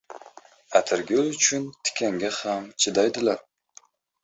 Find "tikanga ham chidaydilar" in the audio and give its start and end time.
1.85-3.47